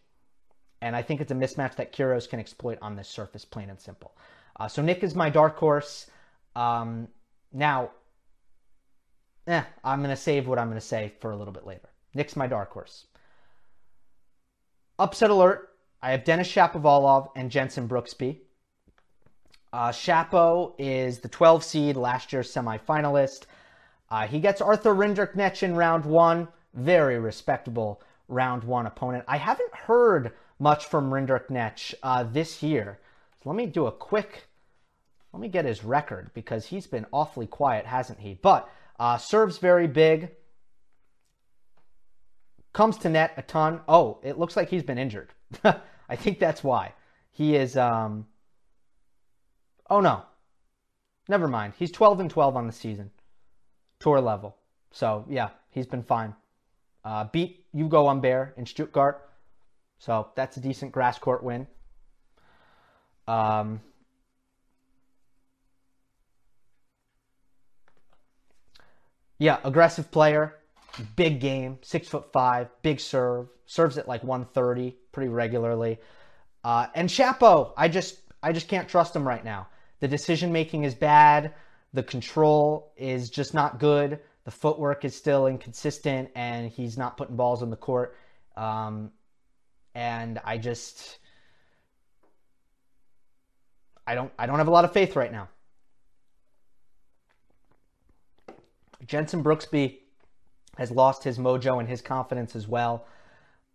[0.82, 3.80] And I think it's a mismatch that Kyrgios can exploit on this surface, plain and
[3.80, 4.15] simple.
[4.60, 6.10] Uh, so Nick is my dark horse.
[6.56, 7.08] Um,
[7.54, 7.91] now,
[9.47, 11.89] eh, I'm going to save what I'm going to say for a little bit later.
[12.13, 13.08] Nick's my dark horse.
[15.00, 15.69] Upset alert.
[16.02, 18.39] I have Denis Shapovalov and Jenson Brooksby.
[19.73, 23.45] Uh, Shapo is the 12 seed, last year's semifinalist.
[24.10, 26.47] Uh, he gets Arthur Rinderknech in round one.
[26.73, 29.25] Very respectable round one opponent.
[29.27, 32.99] I haven't heard much from Rinderknech uh, this year.
[33.43, 34.47] So let me do a quick,
[35.34, 38.36] let me get his record because he's been awfully quiet, hasn't he?
[38.41, 40.30] But uh, serves very big.
[42.73, 43.82] Comes to net a ton.
[43.88, 45.34] Oh, it looks like he's been injured.
[45.63, 46.93] I think that's why.
[47.32, 47.75] He is.
[47.75, 48.27] Um,
[49.89, 50.23] oh no,
[51.28, 51.73] never mind.
[51.78, 53.12] He's 12 and 12 on the season,
[54.00, 54.58] tour level.
[54.91, 56.34] So yeah, he's been fine.
[57.04, 59.30] Uh, beat Ugo Humbert in Stuttgart,
[60.00, 61.67] so that's a decent grass court win.
[63.28, 63.82] Um,
[69.38, 70.56] yeah, aggressive player,
[71.15, 76.00] big game, six foot five, big serve, serves at like 130 pretty regularly.
[76.63, 79.67] Uh, and Shapo, I just I just can't trust him right now.
[79.99, 81.53] The decision making is bad.
[81.93, 84.19] The control is just not good.
[84.43, 88.15] The footwork is still inconsistent, and he's not putting balls on the court.
[88.55, 89.12] Um,
[89.95, 91.19] and I just
[94.05, 95.49] I don't I don't have a lot of faith right now.
[99.05, 99.97] Jenson Brooksby
[100.77, 103.05] has lost his mojo and his confidence as well.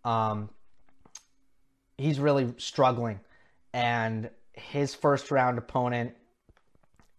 [0.05, 0.49] Um,
[1.97, 3.19] he's really struggling,
[3.73, 6.13] and his first round opponent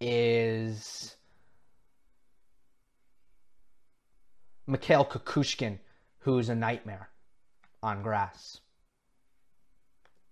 [0.00, 1.16] is
[4.66, 5.78] Mikhail Kukushkin,
[6.20, 7.10] who's a nightmare
[7.82, 8.60] on grass.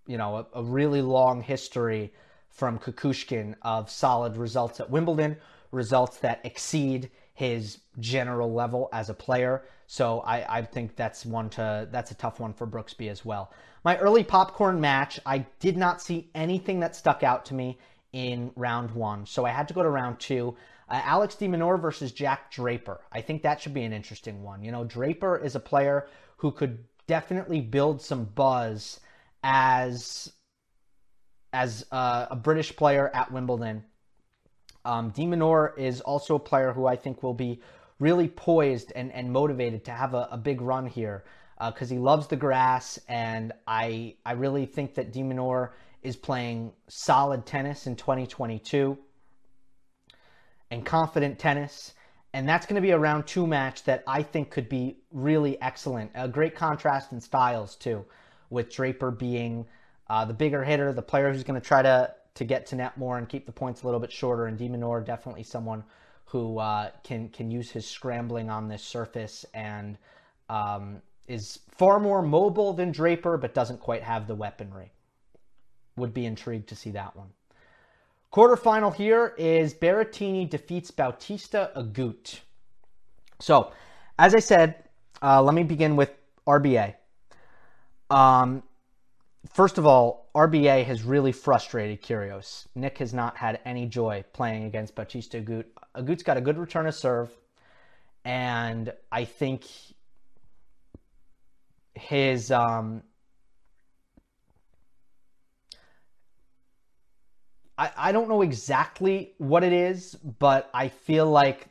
[0.07, 2.13] You know, a, a really long history
[2.49, 5.37] from Kukushkin of solid results at Wimbledon,
[5.71, 9.65] results that exceed his general level as a player.
[9.93, 13.53] So I, I think that's one to that's a tough one for Brooksby as well.
[13.85, 17.79] My early popcorn match, I did not see anything that stuck out to me
[18.11, 19.27] in round one.
[19.27, 20.57] So I had to go to round two.
[20.89, 23.03] Uh, Alex de Minaur versus Jack Draper.
[23.13, 24.63] I think that should be an interesting one.
[24.63, 28.99] You know, Draper is a player who could definitely build some buzz
[29.45, 30.33] as
[31.53, 33.85] as uh, a British player at Wimbledon.
[34.87, 37.61] Um, de Minaur is also a player who I think will be
[38.03, 41.25] really poised and, and motivated to have a, a big run here
[41.65, 45.71] because uh, he loves the grass, and I I really think that de Minaur
[46.03, 48.99] is playing solid tennis in 2022
[50.73, 51.95] and confident tennis.
[52.35, 55.61] And that's going to be a round two match that I think could be really
[55.61, 56.11] excellent.
[56.15, 58.05] A great contrast in styles, too,
[58.51, 59.67] with Draper being
[60.09, 62.97] uh, the bigger hitter, the player who's going to try to, to get to net
[62.97, 64.47] more and keep the points a little bit shorter.
[64.47, 65.85] And de Minaur, definitely someone
[66.25, 69.99] who uh, can, can use his scrambling on this surface and
[70.49, 74.93] um, is far more mobile than Draper, but doesn't quite have the weaponry
[75.97, 77.29] would be intrigued to see that one.
[78.33, 82.41] Quarterfinal here is Berrettini defeats Bautista Agut.
[83.41, 83.73] So,
[84.19, 84.85] as I said,
[85.23, 86.11] uh, let me begin with
[86.47, 86.95] RBA.
[88.09, 88.63] Um,
[89.53, 92.67] first of all, RBA has really frustrated Kyrgios.
[92.75, 95.67] Nick has not had any joy playing against Bautista Agut.
[95.95, 97.31] Agut's got a good return of serve,
[98.25, 99.67] and I think
[101.95, 103.03] his um,
[107.77, 111.69] I, I don't know exactly what it is, but I feel like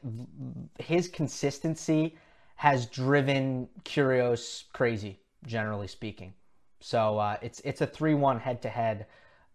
[0.79, 2.17] his consistency
[2.55, 6.33] has driven Kyrgios crazy, generally speaking.
[6.79, 9.05] So uh, it's it's a three one head to head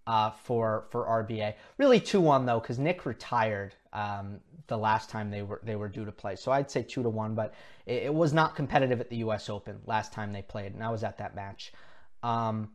[0.07, 1.55] for for RBA.
[1.79, 5.88] Really two one though, because Nick retired um, the last time they were they were
[5.88, 6.37] due to play.
[6.37, 7.55] So I'd say two to one, but
[7.87, 9.49] it, it, was not competitive at the U.S.
[9.49, 11.73] Open last time they played, and I was at that match.
[12.23, 12.71] Um,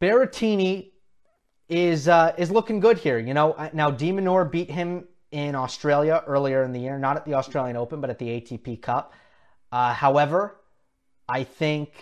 [0.00, 0.90] Berrettini
[1.68, 3.18] is uh, is looking good here.
[3.18, 7.16] You know, uh, now de Minaur beat him in Australia earlier in the year, not
[7.16, 9.12] at the Australian Open, but at the ATP Cup.
[9.70, 10.56] Uh, however,
[11.28, 11.92] I think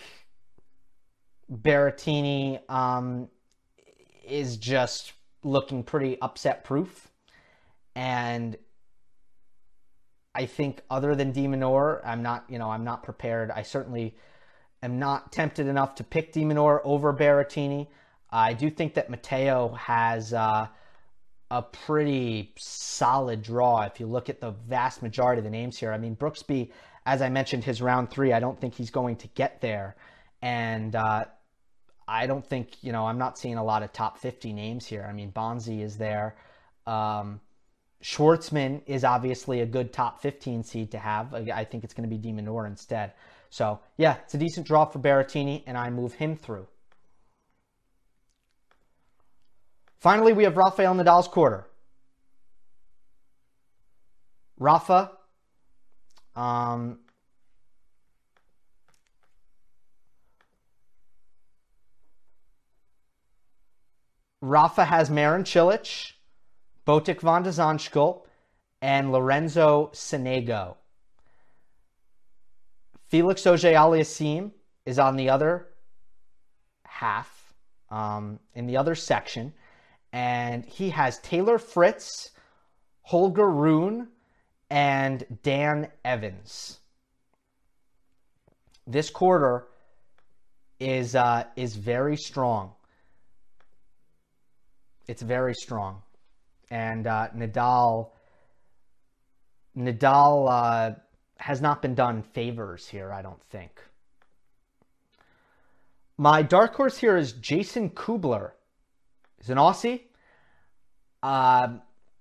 [1.53, 3.29] Berrettini um,
[4.29, 5.13] is just
[5.43, 7.09] looking pretty upset proof,
[7.95, 8.57] and
[10.35, 13.51] I think other than de Minaur, I'm not you know I'm not prepared.
[13.51, 14.17] I certainly
[14.83, 17.89] am not tempted enough to pick de Minaur over Berrettini.
[18.31, 20.69] I do think that Matteo has uh,
[21.51, 25.93] a pretty solid draw if you look at the vast majority of the names here.
[25.93, 26.71] I mean, Brooksby
[27.09, 29.97] as I mentioned, his round three, I don't think he's going to get there.
[30.43, 31.25] And uh,
[32.09, 35.07] I don't think, you know, I'm not seeing a lot of top 50 names here.
[35.09, 36.37] I mean, Bonzi is there.
[36.87, 37.41] Um,
[38.03, 41.35] Schwartzman is obviously a good top 15 seed to have.
[41.35, 43.13] I think it's going to be de Minaur instead.
[43.51, 46.67] So, yeah, it's a decent draw for Berrettini, and I move him through.
[49.99, 51.67] Finally, we have Rafael Nadal's quarter.
[54.59, 55.13] Rafa,
[56.37, 57.01] um,
[64.41, 66.13] Rafa has Marin Cilic,
[66.87, 68.27] Botic van de Zandschulp,
[68.81, 70.77] and Lorenzo Sonego.
[73.09, 74.53] Felix Auger-Aliassime
[74.87, 75.67] is on the other
[76.85, 77.55] half,
[77.91, 79.53] um, in the other section,
[80.13, 82.31] and he has Taylor Fritz,
[83.03, 84.09] Holger Rune,
[84.71, 86.79] and Dan Evans.
[88.87, 89.67] This quarter
[90.79, 92.73] is uh, is very strong.
[95.09, 96.03] It's very strong,
[96.71, 98.11] and uh, Nadal
[99.77, 100.95] Nadal uh,
[101.39, 103.13] has not been done favors here.
[103.13, 103.83] I don't think.
[106.17, 108.51] My dark horse here is Jason Kubler.
[109.39, 110.03] He's an Aussie.
[111.23, 111.79] Uh,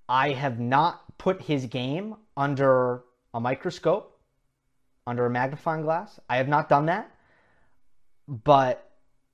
[0.07, 4.19] I have not put his game under a microscope,
[5.07, 6.19] under a magnifying glass.
[6.29, 7.11] I have not done that.
[8.27, 8.91] But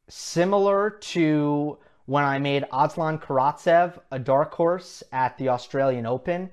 [0.07, 6.49] similar to when I made Aslan Karatsev a dark horse at the Australian Open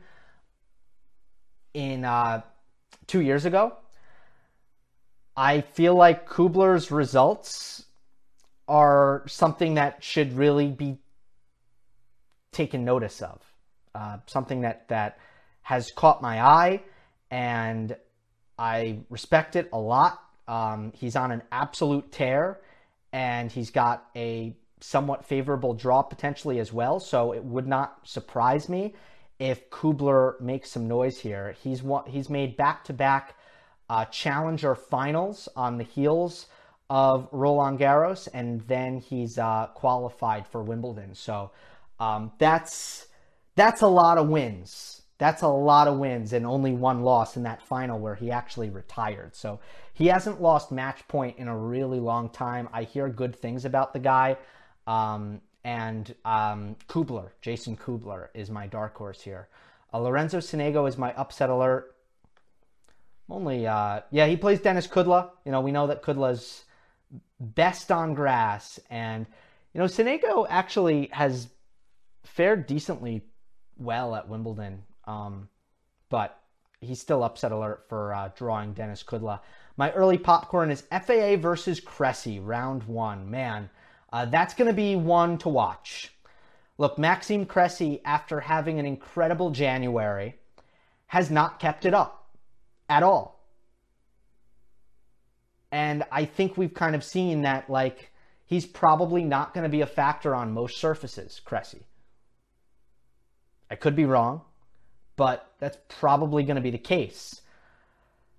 [1.75, 2.43] in uh,
[3.07, 3.77] two years ago,
[5.37, 7.85] I feel like Kubler's results
[8.69, 10.99] are something that should really be
[12.53, 13.41] taken notice of.
[13.93, 15.19] Uh, something that that
[15.63, 16.81] has caught my eye,
[17.31, 17.97] and
[18.57, 20.21] I respect it a lot.
[20.47, 22.61] Um, he's on an absolute tear,
[23.13, 27.01] and he's got a somewhat favorable draw potentially as well.
[27.01, 28.95] So it would not surprise me
[29.39, 31.55] if Kubler makes some noise here.
[31.63, 33.35] He's he's made back-to-back
[33.89, 36.47] uh, challenger finals on the heels
[36.89, 41.15] of Roland Garros, and then he's uh, qualified for Wimbledon.
[41.15, 41.53] So
[41.99, 43.07] um, that's
[43.55, 47.43] that's a lot of wins that's a lot of wins and only one loss in
[47.43, 49.37] that final where he actually retired.
[49.37, 49.61] So
[49.93, 52.71] he hasn't lost match point in a really long time.
[52.73, 54.39] I hear good things about the guy.
[54.91, 59.49] Um, and um, Kubler, Jason Kubler, is my dark horse here.
[59.93, 61.95] Uh, Lorenzo Sonego is my upset alert.
[63.29, 65.31] Only, uh, yeah, he plays Dennis Kudla.
[65.45, 66.65] You know, we know that Kudla's
[67.39, 68.81] best on grass.
[68.91, 69.27] And,
[69.75, 71.49] you know, Sonego actually has
[72.25, 73.23] fared decently
[73.79, 75.49] well at Wimbledon um,
[76.09, 76.41] but
[76.81, 79.41] he's still upset alert for uh, drawing Dennis Kudla.
[79.77, 83.31] My early popcorn is FAA versus Cressy, round one.
[83.31, 83.71] Man,
[84.13, 86.13] uh, that's going to be one to watch.
[86.79, 90.37] Look, Maxime Cressy, after having an incredible January,
[91.07, 92.29] has not kept it up
[92.89, 93.45] at all.
[95.73, 98.11] And I think we've kind of seen that, like,
[98.47, 101.85] he's probably not going to be a factor on most surfaces, Cressy.
[103.71, 104.43] I could be wrong
[105.21, 107.43] but that's probably going to be the case.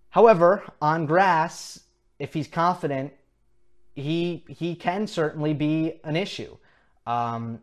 [0.10, 1.80] However, on grass,
[2.18, 3.14] if he's confident,
[4.02, 6.58] he he can certainly be an issue
[7.06, 7.62] um,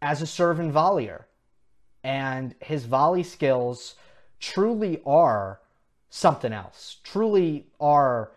[0.00, 1.24] as a serve and volleyer,
[2.02, 3.96] and his volley skills
[4.38, 5.60] truly are
[6.10, 6.98] something else.
[7.02, 8.30] Truly are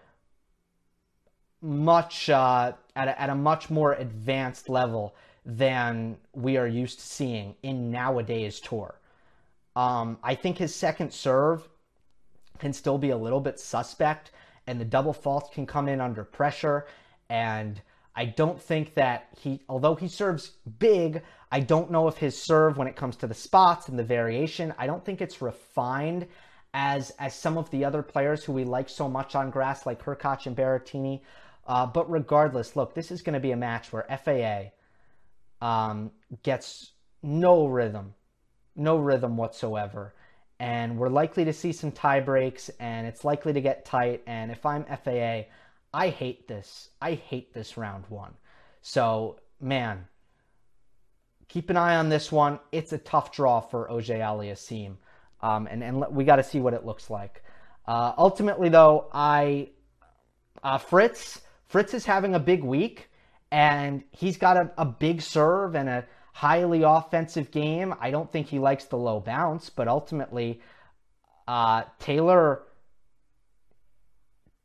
[1.61, 7.05] much uh, at a, at a much more advanced level than we are used to
[7.05, 8.99] seeing in nowadays tour.
[9.75, 11.67] Um, I think his second serve
[12.59, 14.31] can still be a little bit suspect,
[14.67, 16.85] and the double faults can come in under pressure.
[17.29, 17.81] And
[18.15, 22.77] I don't think that he, although he serves big, I don't know if his serve,
[22.77, 26.27] when it comes to the spots and the variation, I don't think it's refined
[26.73, 30.03] as as some of the other players who we like so much on grass, like
[30.03, 31.21] Hurkacz and Berrettini.
[31.65, 36.11] Uh, but regardless, look, this is going to be a match where FAA um,
[36.43, 36.91] gets
[37.23, 38.13] no rhythm
[38.77, 40.13] no rhythm whatsoever.
[40.59, 44.23] And we're likely to see some tie breaks, and it's likely to get tight.
[44.25, 45.43] And if I'm FAA,
[45.93, 46.89] I hate this.
[47.01, 48.33] I hate this round one.
[48.81, 50.05] So, man,
[51.47, 52.59] keep an eye on this one.
[52.71, 54.95] It's a tough draw for Auger-Aliassime.
[55.41, 57.43] Um, and, and we got to see what it looks like.
[57.85, 59.69] Uh, ultimately, though, I
[60.63, 63.09] uh, Fritz Fritz is having a big week,
[63.51, 66.05] and he's got a, a big serve and a
[66.37, 67.95] highly offensive game.
[67.99, 70.61] I don't think he likes the low bounce, but ultimately,
[71.47, 72.61] uh, Taylor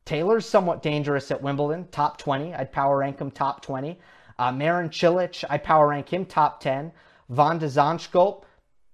[0.04, 2.54] Taylor's somewhat dangerous at Wimbledon, top 20.
[2.54, 3.98] I'd power rank him top 20.
[4.38, 6.92] Uh, Marin Cilic, I'd power rank him top 10.
[7.30, 8.42] Van de Zandschulp,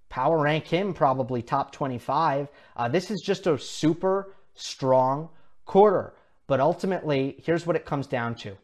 [0.07, 2.47] power rank him probably top 25.
[2.77, 5.27] Uh, this is just a super strong
[5.65, 6.13] quarter.
[6.47, 8.55] But ultimately, here's what it comes down to.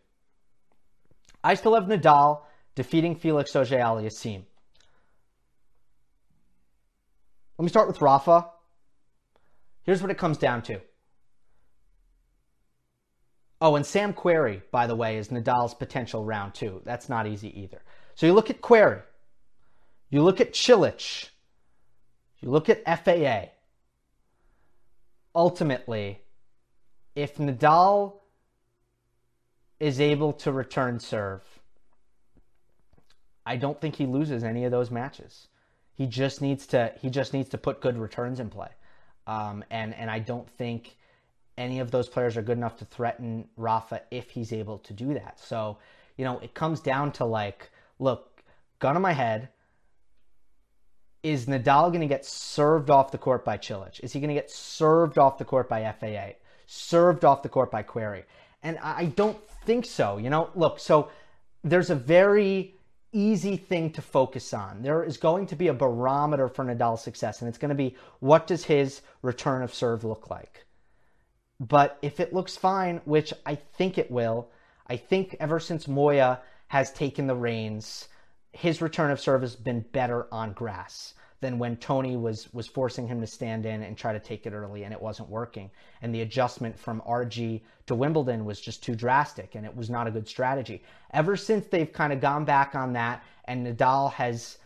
[1.43, 2.43] I still have Nadal
[2.76, 4.43] defeating Felix Auger Aliassime.
[7.57, 8.47] Let me start with Rafa.
[9.84, 10.82] Here's what it comes down to.
[13.61, 16.82] Oh, and Sam Querrey, by the way, is Nadal's potential round two.
[16.84, 17.82] That's not easy either.
[18.15, 19.01] So you look at Querrey,
[20.09, 21.30] you look at Cilic,
[22.39, 23.51] you look at FAA.
[25.34, 26.21] Ultimately,
[27.15, 28.19] if Nadal
[29.80, 31.43] is able to return serve,
[33.46, 35.48] I don't think he loses any of those matches.
[35.93, 38.70] He just needs to he just needs to put good returns in play,
[39.28, 40.98] um, and and I don't think
[41.58, 45.14] any of those players are good enough to threaten Rafa if he's able to do
[45.14, 45.39] that.
[45.39, 45.78] So
[46.18, 47.70] you know it comes down to like,
[48.00, 48.43] look,
[48.80, 49.50] gun on my head.
[51.24, 54.00] Is Nadal going to get served off the court by Cilic?
[54.02, 56.34] Is he going to get served off the court by FAA?
[56.68, 58.26] Served off the court by Querrey?
[58.62, 60.18] And I don't think so.
[60.18, 61.10] You know, look, so
[61.64, 62.74] there's a very
[63.16, 64.82] easy thing to focus on.
[64.82, 67.95] There is going to be a barometer for Nadal's success, and it's going to be
[68.20, 70.66] what does his return of serve look like?
[71.59, 74.49] But if it looks fine, which I think it will,
[74.88, 78.09] I think ever since Moya has taken the reins,
[78.51, 81.13] his return of serve has been better on grass
[81.46, 84.54] than when Toni was was forcing him to stand in and try to take it
[84.54, 85.70] early and it wasn't working.
[86.02, 90.08] And the adjustment from RG to Wimbledon was just too drastic and it was not
[90.08, 90.84] a good strategy.
[91.12, 94.58] Ever since they've kind of gone back on that and Nadal has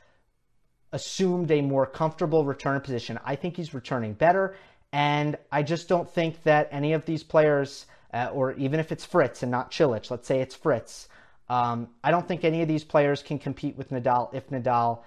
[0.94, 4.56] assumed a more comfortable return position, I think he's returning better
[4.94, 9.06] and I just don't think that any of these players uh, or even if it's
[9.06, 11.10] Fritz and not Cilic, let's say it's Fritz,
[11.50, 15.04] um, I don't think any of these players can compete with Nadal if Nadal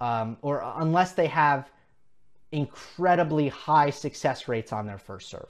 [0.00, 1.70] um, or unless they have
[2.52, 5.48] incredibly high success rates on their first serve.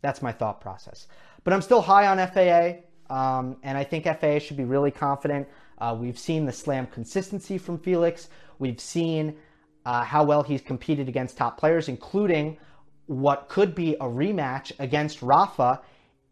[0.00, 1.06] That's my thought process.
[1.44, 2.82] But I'm still high on FAA,
[3.14, 5.48] um, and I think FAA should be really confident.
[5.78, 8.28] Uh, we've seen the slam consistency from Felix.
[8.58, 9.36] We've seen
[9.86, 12.58] uh, how well he's competed against top players, including
[13.06, 15.80] what could be a rematch against Rafa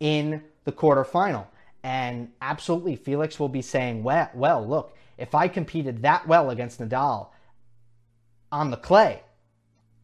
[0.01, 1.47] in the quarterfinal.
[1.83, 6.81] And absolutely, Felix will be saying, well, well, look, if I competed that well against
[6.81, 7.31] Nadal
[8.53, 9.23] on the clay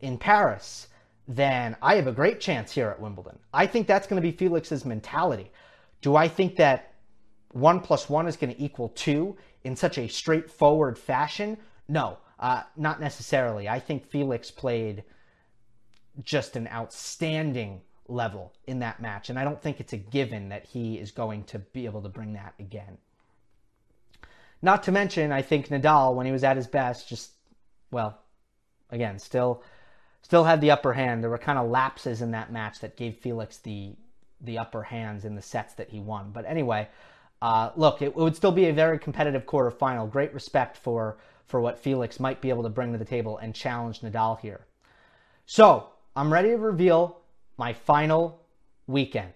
[0.01, 0.89] in Paris,
[1.29, 3.39] then I have a great chance here at Wimbledon.
[3.53, 5.51] I think that's going to be Felix's mentality.
[6.01, 6.95] Do I think that
[7.53, 11.57] one plus one is going to equal two in such a straightforward fashion?
[11.89, 13.69] No, uh, not necessarily.
[13.69, 15.05] I think Felix played
[16.23, 20.65] just an outstanding level in that match, and I don't think it's a given that
[20.65, 22.99] he is going to be able to bring that again.
[24.63, 27.33] Not to mention, I think Nadal, when he was at his best, just
[27.91, 28.19] well,
[28.91, 29.63] again, still
[30.23, 31.23] still had the upper hand.
[31.23, 33.95] There were kind of lapses in that match that gave Felix the
[34.41, 36.31] the upper hands in the sets that he won.
[36.33, 36.89] But anyway,
[37.41, 40.11] uh, look, it, it, would still be a very competitive quarterfinal.
[40.11, 43.55] Great respect for for what Felix might be able to bring to the table and
[43.55, 44.67] challenge Nadal here.
[45.45, 47.21] So I'm ready to reveal
[47.57, 48.41] my final
[48.87, 49.35] weekend.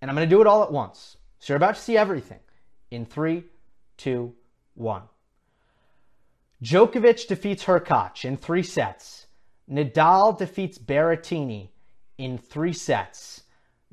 [0.00, 1.17] And I'm going to do it all at once.
[1.38, 2.40] So you're about to see everything
[2.90, 3.44] in three,
[3.96, 4.34] two,
[4.74, 5.02] one.
[6.62, 9.26] Djokovic defeats Hurkacz in three sets.
[9.70, 11.68] Nadal defeats Berrettini
[12.16, 13.42] in three sets.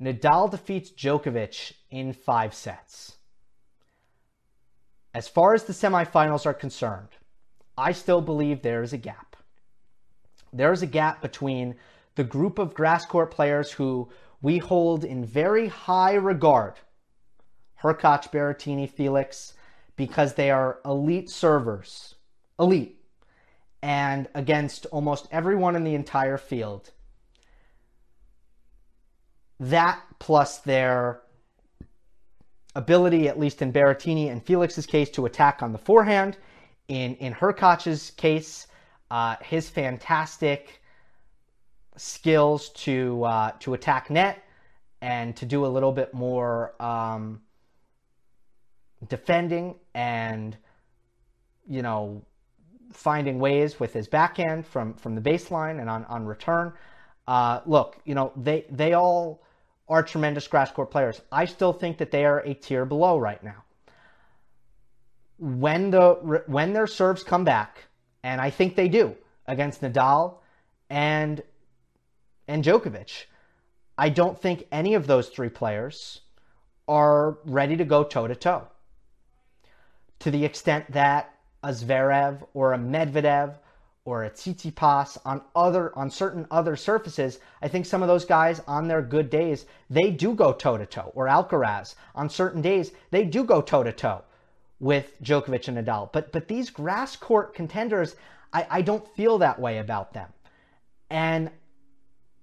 [0.02, 3.18] Nadal defeats Djokovic in five sets.
[5.14, 7.10] As far as the semifinals are concerned,
[7.78, 9.36] I still believe there is a gap.
[10.52, 11.76] There is a gap between
[12.16, 14.10] the group of grass court players who
[14.42, 16.74] we hold in very high regard
[17.86, 19.54] Hurkacz, Berrettini, Felix,
[19.96, 22.16] because they are elite servers.
[22.60, 23.00] Elite.
[23.84, 26.90] And against almost everyone in the entire field.
[29.60, 31.22] That plus their
[32.76, 36.38] ability, at least in Berrettini and Felix's case, to attack on the forehand.
[36.88, 38.68] In in Hurkacz's case,
[39.12, 40.82] uh, his fantastic
[41.96, 44.44] skills to uh, to attack net
[45.02, 47.42] and to do a little bit more um,
[49.10, 50.58] defending and
[51.68, 52.22] you know
[52.92, 56.74] finding ways with his backhand from from the baseline and on on return.
[57.28, 59.42] Uh, look, you know they they all
[59.88, 61.22] are tremendous grass court players.
[61.32, 63.64] I still think that they are a tier below right now.
[65.38, 67.86] When the when their serves come back,
[68.24, 69.16] and I think they do
[69.48, 70.38] against Nadal
[70.90, 71.44] and
[72.48, 73.26] and Djokovic.
[73.98, 76.22] I don't think any of those three players
[76.88, 78.68] are ready to go toe to toe.
[80.26, 83.58] To the extent that a Zverev or a Medvedev
[84.06, 88.60] or a Tsitsipas on other on certain other surfaces, I think some of those guys
[88.66, 91.12] on their good days they do go toe to toe.
[91.14, 94.24] Or Alcaraz on certain days they do go toe to toe
[94.80, 96.12] with Djokovic and Nadal.
[96.12, 98.16] But but these grass court contenders,
[98.52, 100.34] I, I don't feel that way about them,
[101.12, 101.52] and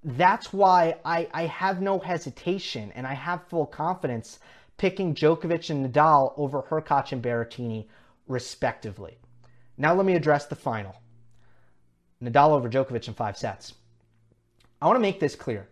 [0.04, 4.38] that's why I, I have no hesitation and I have full confidence
[4.76, 7.86] picking Djokovic and Nadal over Hurkacz and Berrettini,
[8.26, 9.18] respectively.
[9.76, 10.96] Now let me address the final.
[12.22, 13.74] Nadal over Djokovic in five sets.
[14.80, 15.68] I want to make this clear.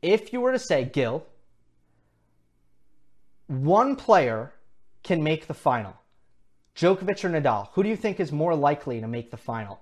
[0.00, 1.24] If you were to say, Gil,
[3.46, 4.52] one player
[5.02, 5.94] can make the final,
[6.74, 9.80] Djokovic or Nadal, who do you think is more likely to make the final?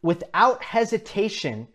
[0.00, 1.68] Without hesitation,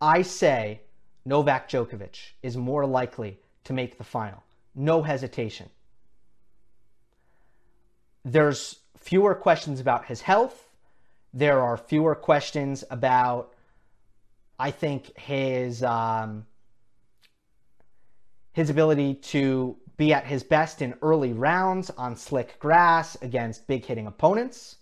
[0.00, 0.82] I say
[1.24, 4.42] Novak Djokovic is more likely to make the final.
[4.74, 5.68] No hesitation.
[8.24, 10.68] There's fewer questions about his health.
[11.32, 13.54] There are fewer questions about,
[14.58, 16.46] I think, his um,
[18.52, 23.84] his ability to be at his best in early rounds on slick grass against big
[23.84, 24.76] hitting opponents.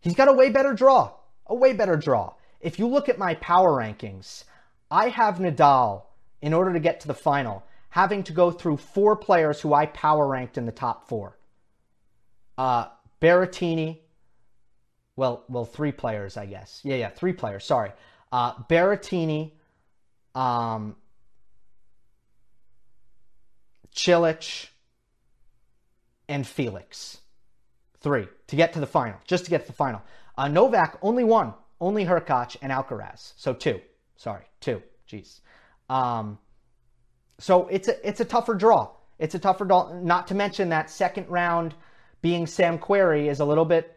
[0.00, 1.12] He's got a way better draw,
[1.46, 2.34] a way better draw.
[2.60, 4.44] If you look at my power rankings,
[4.90, 6.04] I have Nadal
[6.40, 7.64] in order to get to the final
[7.96, 11.38] having to go through four players who I power ranked in the top four.
[12.58, 12.88] Uh,
[13.22, 14.00] Berrettini,
[15.16, 16.82] well, well, three players, I guess.
[16.84, 17.64] Yeah, yeah, three players.
[17.64, 17.92] Sorry,
[18.30, 19.52] uh, Berrettini,
[20.34, 20.94] um,
[23.94, 24.68] Cilic,
[26.28, 27.18] and Felix.
[28.00, 30.02] Three to get to the final, just to get to the final.
[30.36, 33.32] Uh, Novak only one, only Hurkacz and Alcaraz.
[33.36, 33.80] So two.
[34.16, 34.82] Sorry, two.
[35.08, 35.40] Jeez.
[35.88, 36.38] Um,
[37.38, 38.90] so it's a it's a tougher draw.
[39.18, 39.92] It's a tougher draw.
[40.00, 41.74] Not to mention that second round
[42.22, 43.96] being Sam Querrey is a little bit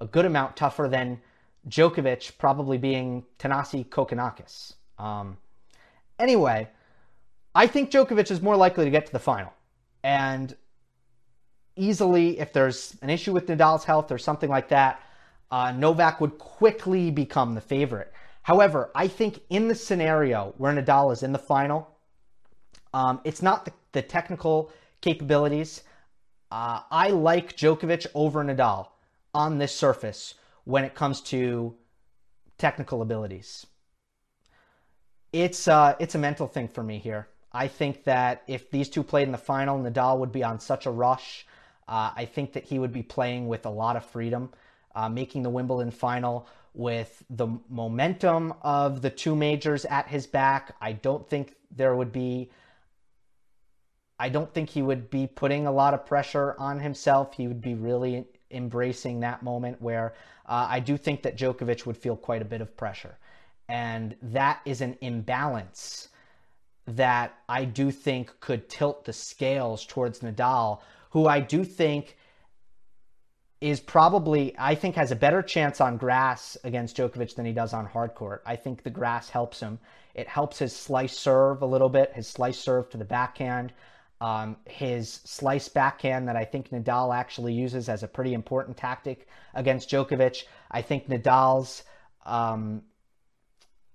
[0.00, 1.20] a good amount tougher than
[1.68, 4.74] Djokovic probably being Thanasi Kokkinakis.
[4.98, 5.38] Um,
[6.18, 6.68] anyway,
[7.54, 9.52] I think Djokovic is more likely to get to the final.
[10.02, 10.54] And
[11.76, 15.00] easily, if there's an issue with Nadal's health or something like that,
[15.50, 18.12] uh, Novak would quickly become the favorite.
[18.44, 21.88] However, I think in the scenario where Nadal is in the final,
[22.92, 24.70] um, it's not the, the technical
[25.00, 25.82] capabilities.
[26.50, 28.88] Uh, I like Djokovic over Nadal
[29.32, 30.34] on this surface
[30.64, 31.74] when it comes to
[32.58, 33.66] technical abilities.
[35.32, 37.28] It's uh, it's a mental thing for me here.
[37.50, 40.84] I think that if these two played in the final, Nadal would be on such
[40.84, 41.46] a rush.
[41.88, 44.52] Uh, I think that he would be playing with a lot of freedom,
[44.94, 50.74] uh, making the Wimbledon final with the momentum of the two majors at his back.
[50.80, 52.50] I don't think there would be.
[54.18, 57.34] I don't think he would be putting a lot of pressure on himself.
[57.34, 60.14] He would be really embracing that moment where
[60.46, 63.18] uh, I do think that Djokovic would feel quite a bit of pressure.
[63.68, 66.08] And that is an imbalance
[66.86, 70.80] that I do think could tilt the scales towards Nadal,
[71.10, 72.16] who I do think
[73.64, 77.72] is probably, I think, has a better chance on grass against Djokovic than he does
[77.72, 78.42] on hard court.
[78.44, 79.78] I think the grass helps him.
[80.14, 83.72] It helps his slice serve a little bit, his slice serve to the backhand,
[84.20, 89.28] um, his slice backhand that I think Nadal actually uses as a pretty important tactic
[89.54, 90.42] against Djokovic.
[90.70, 91.84] I think Nadal's
[92.26, 92.82] um,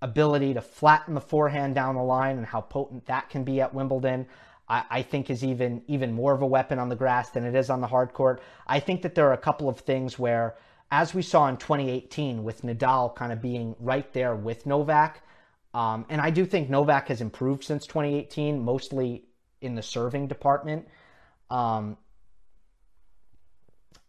[0.01, 3.71] ability to flatten the forehand down the line and how potent that can be at
[3.71, 4.25] Wimbledon,
[4.69, 7.55] I, I, think is even even more of a weapon on the grass than it
[7.55, 8.41] is on the hard court.
[8.67, 10.55] I think that there are a couple of things where,
[10.91, 15.21] as we saw in 2018 with Nadal kind of being right there with Novak,
[15.73, 19.25] um, and I do think Novak has improved since 2018, mostly
[19.61, 20.87] in the serving department.
[21.49, 21.97] Um,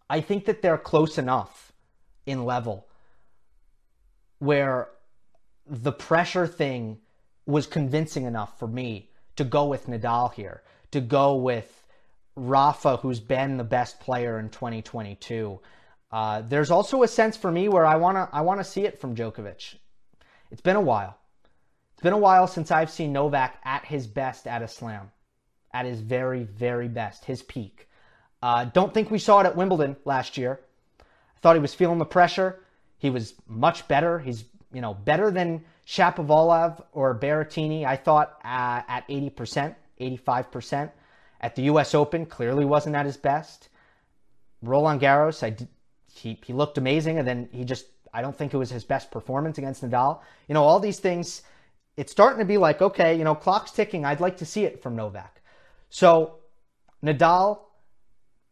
[0.08, 1.72] I think that they're close enough
[2.26, 2.86] in level
[4.38, 4.88] where
[5.66, 6.98] the pressure thing
[7.46, 11.84] was convincing enough for me to go with Nadal here, to go with
[12.36, 15.60] Rafa, who's been the best player in 2022.
[16.12, 19.14] Uh, there's also a sense for me where I wanna I wanna see it from
[19.14, 19.76] Djokovic.
[20.50, 21.16] It's been a while.
[21.92, 25.10] It's been a while since I've seen Novak at his best at a slam,
[25.72, 27.88] at his very very best, his peak.
[28.42, 30.60] Uh, don't think we saw it at Wimbledon last year.
[31.00, 32.60] I thought he was feeling the pressure.
[32.98, 34.18] He was much better.
[34.18, 40.90] He's you know, better than Shapovalov or Berrettini, I thought, uh, at 80%, 85%.
[41.40, 41.94] At the U.S.
[41.94, 43.68] Open, clearly wasn't at his best.
[44.62, 45.68] Roland Garros, I did,
[46.12, 49.10] he, he looked amazing, and then he just, I don't think it was his best
[49.10, 50.20] performance against Nadal.
[50.48, 51.42] You know, all these things,
[51.96, 54.04] it's starting to be like, okay, you know, clock's ticking.
[54.04, 55.40] I'd like to see it from Novak.
[55.88, 56.36] So,
[57.02, 57.60] Nadal,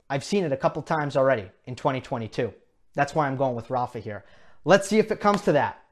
[0.09, 2.53] I've seen it a couple times already in 2022.
[2.95, 4.25] That's why I'm going with Rafa here.
[4.65, 5.83] Let's see if it comes to that.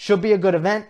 [0.00, 0.86] Should be a good event.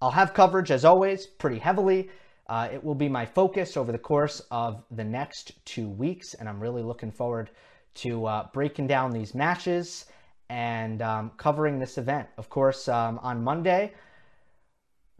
[0.00, 2.08] I'll have coverage, as always, pretty heavily.
[2.48, 6.48] Uh, it will be my focus over the course of the next two weeks, and
[6.48, 7.50] I'm really looking forward
[7.96, 10.06] to uh, breaking down these matches
[10.48, 12.26] and um, covering this event.
[12.38, 13.92] Of course, um, on Monday,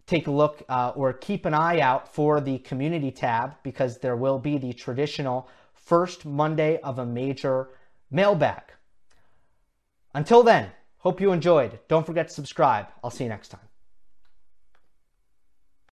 [0.07, 4.17] take a look uh, or keep an eye out for the community tab because there
[4.17, 7.69] will be the traditional first Monday of a major
[8.11, 8.63] mailbag.
[10.15, 10.71] Until then,
[11.07, 11.79] hope you enjoyed.
[11.87, 12.87] Don't forget to subscribe.
[13.05, 13.66] I'll see you next time.